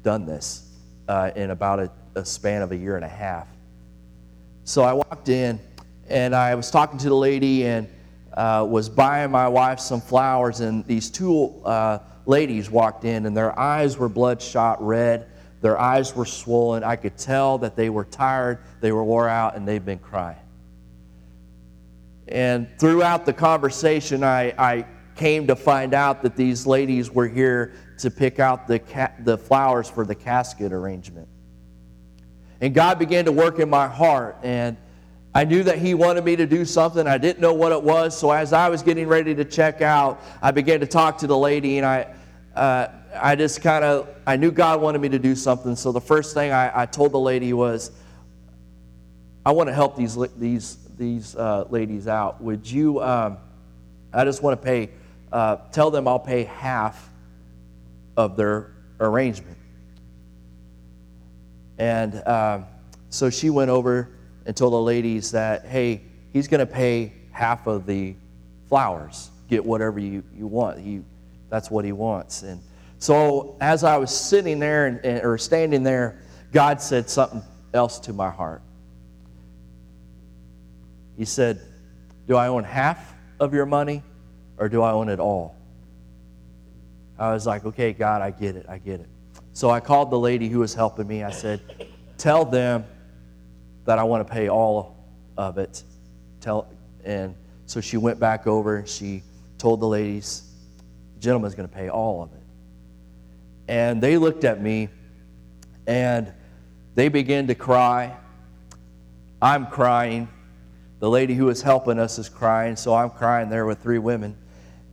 [0.04, 0.76] done this
[1.08, 3.48] uh, in about a, a span of a year and a half.
[4.66, 5.58] So I walked in
[6.10, 7.88] and I was talking to the lady and
[8.34, 13.38] uh, was buying my wife some flowers, and these two uh, ladies walked in, and
[13.38, 15.28] their eyes were bloodshot red.
[15.62, 16.84] Their eyes were swollen.
[16.84, 20.41] I could tell that they were tired, they were wore out, and they'd been crying.
[22.32, 27.74] And throughout the conversation, I, I came to find out that these ladies were here
[28.00, 31.28] to pick out the, ca- the flowers for the casket arrangement.
[32.62, 34.78] And God began to work in my heart, and
[35.34, 37.08] I knew that He wanted me to do something.
[37.08, 40.22] I didn't know what it was, so as I was getting ready to check out,
[40.42, 42.14] I began to talk to the lady, and I,
[42.56, 45.76] uh, I just kind of, I knew God wanted me to do something.
[45.76, 47.92] So the first thing I, I told the lady was,
[49.46, 52.40] I want to help these, these, these uh, ladies out.
[52.44, 53.40] Would you, um,
[54.14, 54.92] I just want to pay,
[55.32, 57.10] uh, tell them I'll pay half
[58.16, 59.58] of their arrangement.
[61.80, 62.62] And uh,
[63.10, 64.10] so she went over
[64.46, 68.16] and told the ladies that, hey, he's going to pay half of the
[68.70, 69.32] flowers.
[69.50, 70.78] Get whatever you, you want.
[70.80, 71.02] He,
[71.50, 72.44] that's what he wants.
[72.44, 72.62] And
[73.00, 77.42] so as I was sitting there and, or standing there, God said something
[77.74, 78.62] else to my heart.
[81.18, 81.62] He said,
[82.28, 84.04] Do I own half of your money
[84.58, 85.56] or do I own it all?
[87.18, 88.66] I was like, okay, God, I get it.
[88.68, 89.10] I get it.
[89.54, 91.24] So I called the lady who was helping me.
[91.24, 91.62] I said,
[92.18, 92.86] tell them
[93.86, 94.96] that I want to pay all
[95.38, 95.84] of it.
[96.40, 96.68] Tell,
[97.04, 97.36] and
[97.68, 98.86] so she went back over.
[98.88, 99.22] She
[99.58, 100.50] told the ladies,
[101.14, 102.40] the gentleman's going to pay all of it.
[103.68, 104.90] And they looked at me
[105.86, 106.32] and
[106.96, 108.18] they began to cry
[109.42, 110.28] I'm crying.
[111.02, 114.38] The lady who was helping us is crying, so I'm crying there with three women.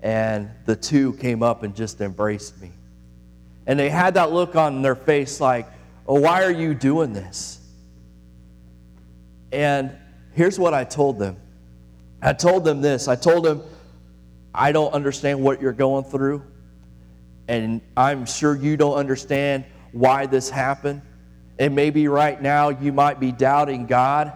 [0.02, 2.70] And the two came up and just embraced me.
[3.66, 5.66] And they had that look on their face like,
[6.06, 7.60] oh, why are you doing this?
[9.52, 9.94] And
[10.32, 11.36] here's what I told them
[12.22, 13.62] I told them this I told them,
[14.54, 16.42] I don't understand what you're going through,
[17.48, 21.02] and I'm sure you don't understand why this happened.
[21.58, 24.32] And maybe right now you might be doubting God,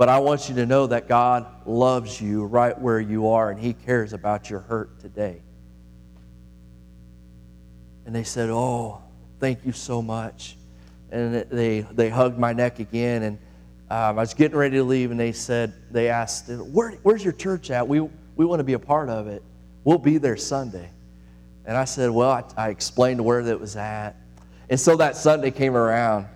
[0.00, 3.60] but I want you to know that God loves you right where you are and
[3.60, 5.42] He cares about your hurt today.
[8.06, 9.02] And they said, Oh,
[9.40, 10.56] thank you so much.
[11.10, 13.24] And they, they hugged my neck again.
[13.24, 13.38] And
[13.90, 17.34] um, I was getting ready to leave, and they said, They asked, Where, Where's your
[17.34, 17.86] church at?
[17.86, 18.00] We,
[18.36, 19.42] we want to be a part of it.
[19.84, 20.88] We'll be there Sunday.
[21.66, 24.16] And I said, Well, I, I explained where that was at.
[24.70, 26.26] And so that Sunday came around,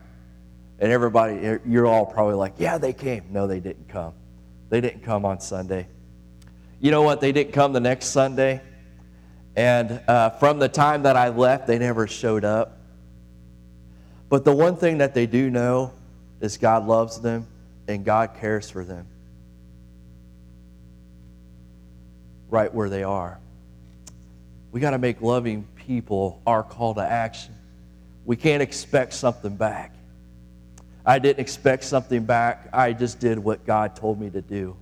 [0.79, 3.25] and everybody, you're all probably like, Yeah, they came.
[3.31, 4.15] No, they didn't come.
[4.71, 5.87] They didn't come on Sunday.
[6.81, 7.21] You know what?
[7.21, 8.61] They didn't come the next Sunday.
[9.57, 12.79] And uh, from the time that I left, they never showed up.
[14.29, 15.93] But the one thing that they do know
[16.41, 17.47] is God loves them
[17.87, 19.07] and God cares for them
[22.49, 23.39] right where they are.
[24.73, 27.55] We got to make loving people our call to action.
[28.25, 29.94] We can't expect something back.
[31.07, 32.69] I didn't expect something back.
[32.73, 34.77] I just did what God told me to do.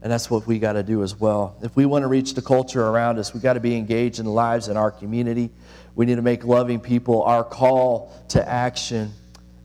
[0.00, 1.56] And that's what we got to do as well.
[1.62, 4.26] If we want to reach the culture around us, we got to be engaged in
[4.26, 5.50] the lives in our community.
[5.96, 9.12] We need to make loving people our call to action.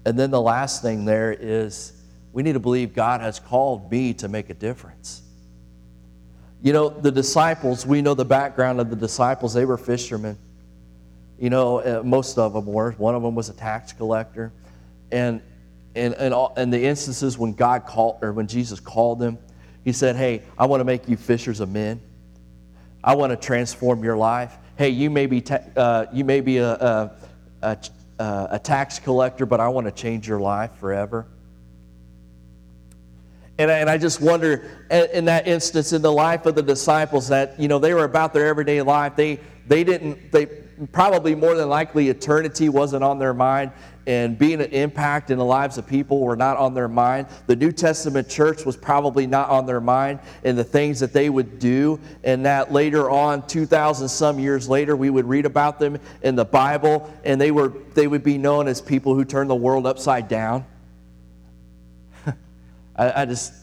[0.06, 1.94] And then the last thing there is
[2.32, 5.22] we need to believe God has called me to make a difference.
[6.64, 9.54] You know, the disciples, we know the background of the disciples.
[9.54, 10.38] They were fishermen.
[11.38, 12.94] You know, uh, most of them were.
[12.94, 14.52] One of them was a tax collector.
[15.14, 15.44] And
[15.94, 19.38] in, in, all, in the instances when God called, or when Jesus called them,
[19.86, 22.02] he said, Hey, I want to make you fishers of men.
[23.04, 24.58] I want to transform your life.
[24.76, 27.12] Hey, you may be, ta- uh, you may be a, a,
[27.62, 27.78] a,
[28.52, 31.28] a tax collector, but I want to change your life forever.
[33.60, 37.28] And I, and I just wonder, in that instance, in the life of the disciples,
[37.28, 39.16] that you know they were about their everyday life.
[39.16, 40.48] They they didn't they
[40.92, 43.72] probably more than likely eternity wasn't on their mind
[44.06, 47.28] and being an impact in the lives of people were not on their mind.
[47.48, 51.30] The New Testament church was probably not on their mind and the things that they
[51.30, 52.00] would do.
[52.24, 56.46] And that later on, 2,000 some years later, we would read about them in the
[56.46, 60.28] Bible and they, were, they would be known as people who turned the world upside
[60.28, 60.66] down.
[62.96, 63.54] I, I just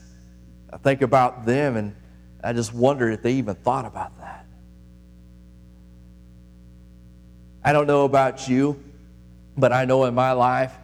[0.73, 1.95] I think about them and
[2.43, 4.47] I just wonder if they even thought about that.
[7.63, 8.83] I don't know about you.
[9.57, 10.77] But I know in my life,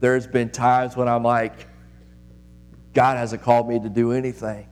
[0.00, 1.68] there's been times when I'm like,
[2.92, 4.68] God hasn't called me to do anything.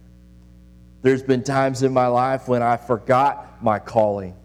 [1.02, 4.37] There's been times in my life when I forgot my calling.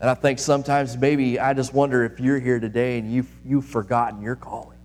[0.00, 3.64] And I think sometimes maybe I just wonder if you're here today and you've, you've
[3.64, 4.78] forgotten your calling.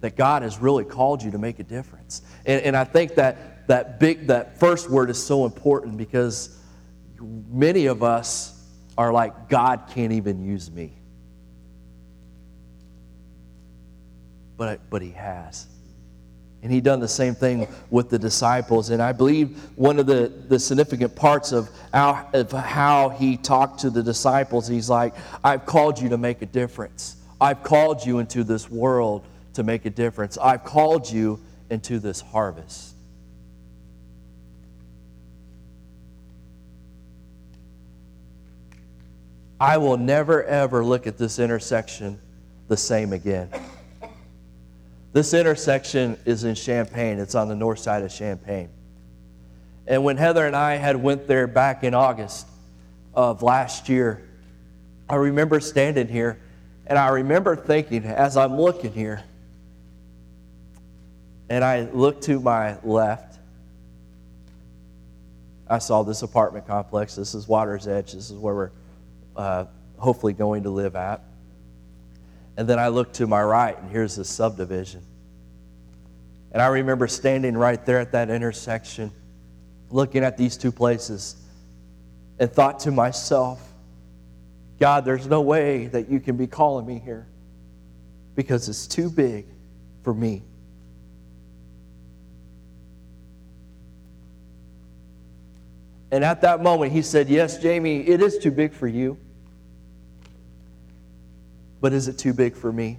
[0.00, 2.22] That God has really called you to make a difference.
[2.44, 6.58] And, and I think that that big that first word is so important because
[7.20, 8.62] many of us
[8.96, 10.92] are like, God can't even use me.
[14.56, 15.66] But, but he has.
[16.62, 18.88] And he done the same thing with the disciples.
[18.88, 23.90] And I believe one of the, the significant parts of of how he talked to
[23.90, 27.16] the disciples, he's like, I've called you to make a difference.
[27.38, 30.38] I've called you into this world to make a difference.
[30.38, 32.93] I've called you into this harvest.
[39.64, 42.20] I will never, ever look at this intersection
[42.68, 43.48] the same again.
[45.14, 47.18] This intersection is in Champaign.
[47.18, 48.68] It's on the north side of Champaign.
[49.86, 52.46] And when Heather and I had went there back in August
[53.14, 54.28] of last year,
[55.08, 56.38] I remember standing here
[56.86, 59.24] and I remember thinking as I'm looking here,
[61.48, 63.38] and I looked to my left,
[65.66, 67.14] I saw this apartment complex.
[67.14, 68.12] This is Water's Edge.
[68.12, 68.70] This is where we're
[69.36, 69.66] uh,
[69.98, 71.22] hopefully going to live at.
[72.56, 75.02] And then I look to my right, and here's the subdivision.
[76.52, 79.10] And I remember standing right there at that intersection,
[79.90, 81.36] looking at these two places,
[82.38, 83.60] and thought to myself,
[84.78, 87.26] God, there's no way that you can be calling me here
[88.34, 89.46] because it's too big
[90.02, 90.42] for me.
[96.10, 99.18] And at that moment, he said, Yes, Jamie, it is too big for you.
[101.84, 102.96] But is it too big for me?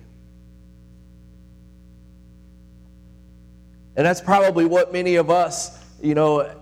[3.96, 6.56] And that's probably what many of us, you know,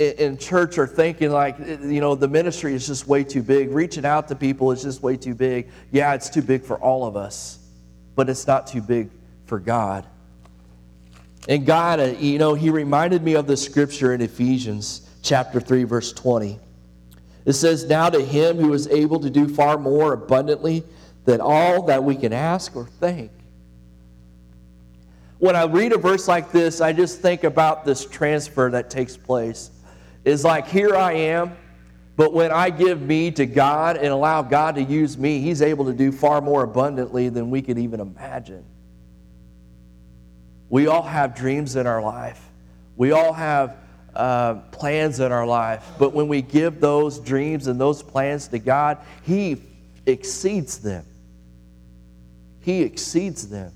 [0.00, 3.70] in church are thinking like, you know, the ministry is just way too big.
[3.70, 5.70] Reaching out to people is just way too big.
[5.92, 7.60] Yeah, it's too big for all of us,
[8.16, 9.08] but it's not too big
[9.46, 10.04] for God.
[11.46, 15.84] And God, uh, you know, He reminded me of the scripture in Ephesians chapter 3,
[15.84, 16.58] verse 20.
[17.44, 20.82] It says, Now to Him who is able to do far more abundantly
[21.24, 23.30] than all that we can ask or think
[25.40, 29.16] when I read a verse like this, I just think about this transfer that takes
[29.16, 29.70] place.
[30.22, 31.56] Is like, here I am,
[32.14, 35.86] but when I give me to God and allow God to use me, He's able
[35.86, 38.66] to do far more abundantly than we could even imagine.
[40.68, 42.46] We all have dreams in our life,
[42.96, 43.78] we all have
[44.14, 48.58] uh, plans in our life, but when we give those dreams and those plans to
[48.58, 49.62] God, He
[50.04, 51.06] exceeds them.
[52.60, 53.72] He exceeds them.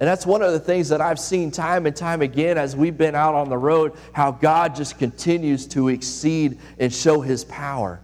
[0.00, 2.98] And that's one of the things that I've seen time and time again as we've
[2.98, 8.00] been out on the road, how God just continues to exceed and show his power.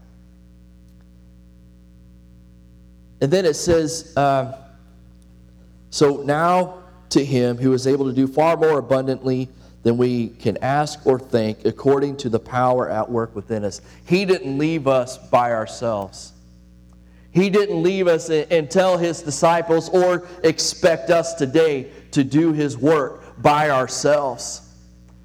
[3.21, 4.57] And then it says, uh,
[5.91, 9.49] So now to him who is able to do far more abundantly
[9.83, 13.81] than we can ask or think, according to the power at work within us.
[14.05, 16.33] He didn't leave us by ourselves.
[17.39, 22.77] He didn't leave us and tell his disciples or expect us today to do his
[22.77, 24.63] work by ourselves.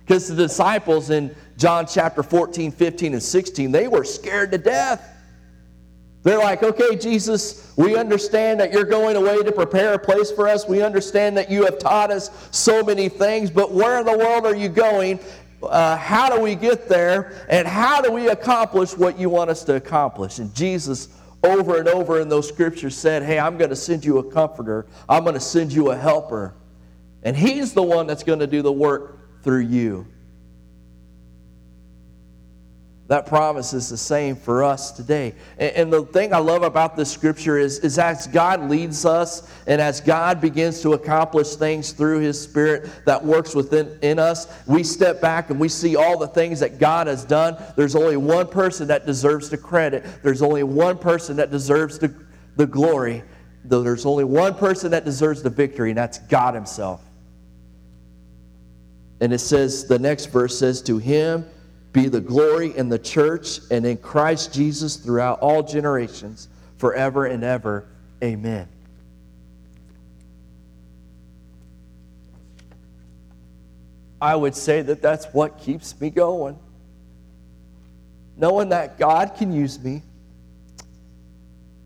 [0.01, 5.09] Because the disciples in John chapter 14, 15, and 16, they were scared to death.
[6.21, 10.47] They're like, okay, Jesus, we understand that you're going away to prepare a place for
[10.47, 10.67] us.
[10.67, 14.45] We understand that you have taught us so many things, but where in the world
[14.45, 15.19] are you going?
[15.63, 17.45] Uh, how do we get there?
[17.49, 20.37] And how do we accomplish what you want us to accomplish?
[20.37, 21.09] And Jesus
[21.43, 24.85] over and over in those scriptures said, Hey, I'm going to send you a comforter,
[25.07, 26.55] I'm going to send you a helper.
[27.23, 30.07] And he's the one that's going to do the work through you.
[33.13, 35.35] That promise is the same for us today.
[35.59, 39.79] And, the thing I love about this scripture is, is as God leads us and
[39.79, 44.81] as God begins to accomplish things through His Spirit that works within in us, we
[44.83, 47.55] step back and we see all the things that God has done.
[47.75, 52.11] There's only one person that deserves the credit, there's only one person that deserves the,
[52.55, 53.21] the glory.
[53.63, 57.03] There's only one person that deserves the victory, and that's God Himself.
[59.21, 61.45] And it says, the next verse says, To Him
[61.93, 67.43] be the glory in the church and in Christ Jesus throughout all generations, forever and
[67.43, 67.85] ever.
[68.23, 68.67] Amen.
[74.19, 76.57] I would say that that's what keeps me going.
[78.35, 80.01] Knowing that God can use me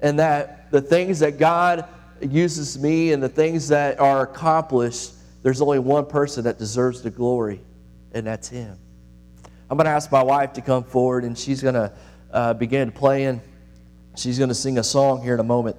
[0.01, 1.85] and that the things that God
[2.21, 7.09] uses me and the things that are accomplished, there's only one person that deserves the
[7.09, 7.59] glory,
[8.13, 8.77] and that's Him.
[9.69, 11.91] I'm going to ask my wife to come forward, and she's going to
[12.31, 13.41] uh, begin playing.
[14.15, 15.75] She's going to sing a song here in a moment.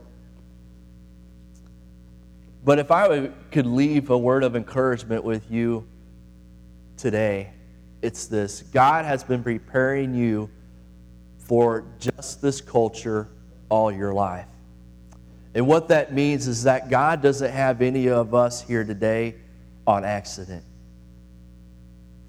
[2.65, 5.89] But if I could leave a word of encouragement with you
[6.99, 7.51] today,
[8.03, 10.51] it's this God has been preparing you
[11.39, 13.29] for just this culture
[13.71, 14.47] all your life.
[15.55, 19.37] And what that means is that God doesn't have any of us here today
[19.87, 20.63] on accident.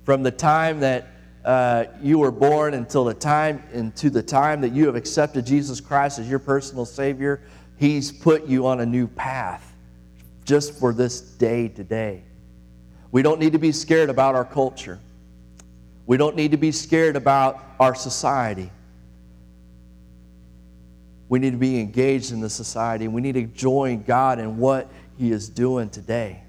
[0.06, 1.08] From the time that
[1.46, 5.80] uh, you were born until the time into the time that you have accepted Jesus
[5.80, 7.42] Christ as your personal Savior,
[7.78, 9.74] He's put you on a new path
[10.44, 12.24] just for this day today.
[13.12, 15.00] We don't need to be scared about our culture.
[16.06, 18.70] We don't need to be scared about our society.
[21.30, 23.08] We need to be engaged in the society.
[23.08, 26.42] We need to join God in what He is doing today.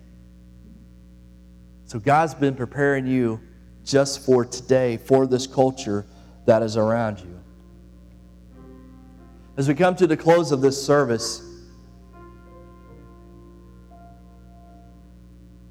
[1.86, 3.40] So, God's been preparing you
[3.84, 6.06] just for today, for this culture
[6.46, 7.40] that is around you.
[9.56, 11.42] As we come to the close of this service,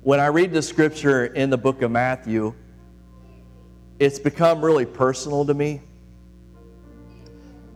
[0.01, 2.53] when I read the scripture in the book of Matthew,
[3.99, 5.81] it's become really personal to me.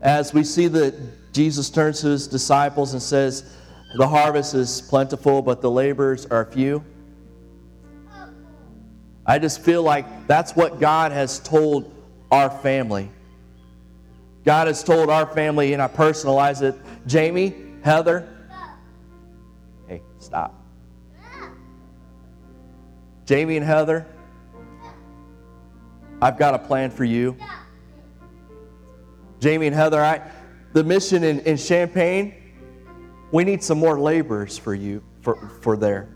[0.01, 3.55] As we see that Jesus turns to his disciples and says,
[3.95, 6.83] The harvest is plentiful, but the laborers are few.
[9.25, 11.93] I just feel like that's what God has told
[12.31, 13.09] our family.
[14.43, 16.75] God has told our family, and I personalize it
[17.07, 18.27] Jamie, Heather.
[19.87, 20.59] Hey, stop.
[23.25, 24.05] Jamie and Heather,
[26.21, 27.37] I've got a plan for you.
[29.39, 30.21] Jamie and Heather, I,
[30.73, 32.33] the mission in, in Champaign,
[33.31, 36.12] We need some more laborers for you for, for there.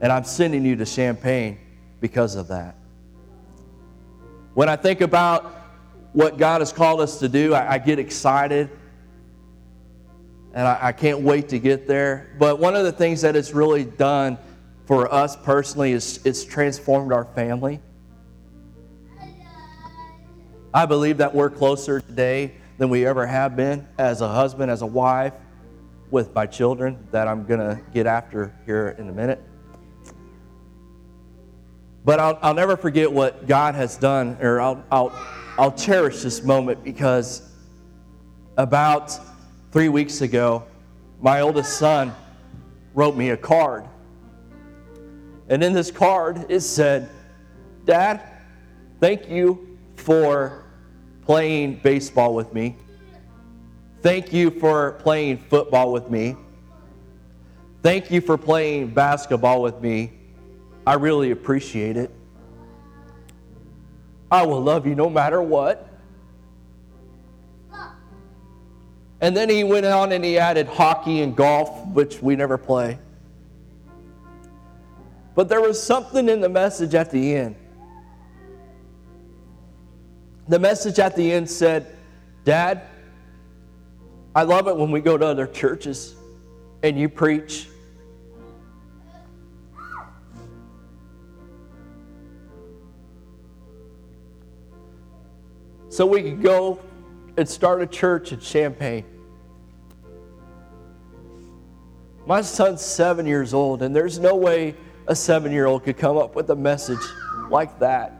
[0.00, 1.58] And I'm sending you to Champaign
[2.00, 2.76] because of that.
[4.54, 5.54] When I think about
[6.12, 8.70] what God has called us to do, I, I get excited
[10.54, 12.34] and I, I, can't wait to get there.
[12.38, 14.38] But one of the things that it's really done
[14.86, 17.80] for us personally is it's transformed our family.
[20.72, 24.82] I believe that we're closer today than we ever have been as a husband, as
[24.82, 25.34] a wife,
[26.10, 29.42] with my children that I'm going to get after here in a minute.
[32.08, 35.12] But I'll, I'll never forget what God has done, or I'll, I'll,
[35.58, 37.42] I'll cherish this moment because
[38.56, 39.14] about
[39.72, 40.64] three weeks ago,
[41.20, 42.14] my oldest son
[42.94, 43.84] wrote me a card.
[45.50, 47.10] And in this card, it said,
[47.84, 48.22] Dad,
[49.00, 50.64] thank you for
[51.26, 52.74] playing baseball with me.
[54.00, 56.36] Thank you for playing football with me.
[57.82, 60.17] Thank you for playing basketball with me.
[60.88, 62.10] I really appreciate it.
[64.30, 65.86] I will love you no matter what.
[69.20, 72.98] And then he went on and he added hockey and golf, which we never play.
[75.34, 77.56] But there was something in the message at the end.
[80.48, 81.98] The message at the end said,
[82.44, 82.80] Dad,
[84.34, 86.16] I love it when we go to other churches
[86.82, 87.68] and you preach.
[95.98, 96.78] So we could go
[97.36, 99.04] and start a church in Champaign.
[102.24, 104.76] My son's seven years old, and there's no way
[105.08, 107.00] a seven year old could come up with a message
[107.50, 108.12] like that.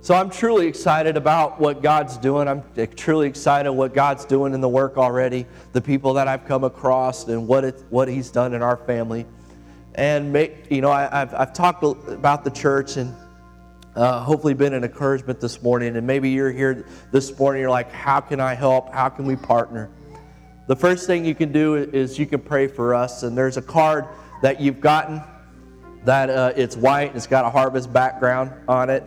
[0.00, 2.48] So I'm truly excited about what God's doing.
[2.48, 2.64] I'm
[2.96, 7.28] truly excited what God's doing in the work already, the people that I've come across,
[7.28, 9.26] and what it, what He's done in our family.
[9.94, 13.14] And make, you know, I, have I've talked about the church and
[13.98, 15.96] uh, hopefully been an encouragement this morning.
[15.96, 18.92] And maybe you're here this morning, you're like, how can I help?
[18.94, 19.90] How can we partner?
[20.68, 23.24] The first thing you can do is you can pray for us.
[23.24, 24.06] And there's a card
[24.40, 25.20] that you've gotten
[26.04, 29.02] that uh, it's white, and it's got a harvest background on it.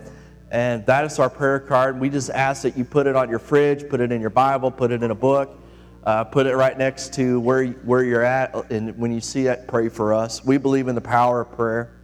[0.52, 1.98] And that is our prayer card.
[1.98, 4.70] We just ask that you put it on your fridge, put it in your Bible,
[4.72, 5.58] put it in a book,
[6.04, 8.70] uh, put it right next to where, where you're at.
[8.70, 10.44] And when you see it, pray for us.
[10.44, 12.01] We believe in the power of prayer.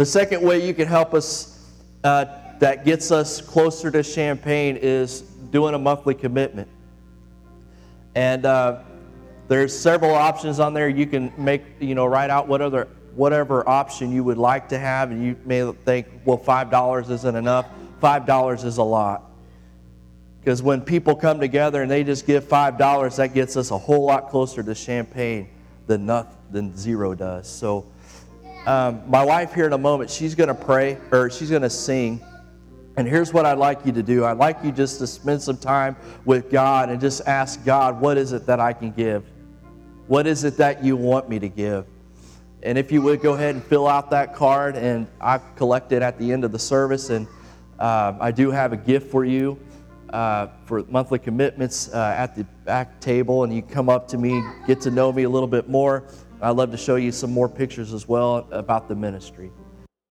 [0.00, 1.62] The second way you can help us
[2.04, 2.24] uh,
[2.58, 6.70] that gets us closer to Champaign is doing a monthly commitment.
[8.14, 8.78] And uh,
[9.48, 10.88] there's several options on there.
[10.88, 14.78] You can make, you know, write out what other, whatever option you would like to
[14.78, 15.10] have.
[15.10, 17.66] And you may think, well, $5 isn't enough.
[18.02, 19.30] $5 is a lot.
[20.40, 24.06] Because when people come together and they just give $5, that gets us a whole
[24.06, 25.50] lot closer to Champaign
[25.86, 27.46] than, nothing, than zero does.
[27.46, 27.84] So,
[28.66, 31.70] um, my wife here in a moment, she's going to pray or she's going to
[31.70, 32.20] sing.
[32.96, 35.56] And here's what I'd like you to do I'd like you just to spend some
[35.56, 39.24] time with God and just ask God, what is it that I can give?
[40.06, 41.86] What is it that you want me to give?
[42.62, 46.02] And if you would go ahead and fill out that card, and I collect it
[46.02, 47.08] at the end of the service.
[47.08, 47.26] And
[47.78, 49.58] uh, I do have a gift for you
[50.12, 53.44] uh, for monthly commitments uh, at the back table.
[53.44, 56.04] And you come up to me, get to know me a little bit more.
[56.42, 59.50] I'd love to show you some more pictures as well about the ministry.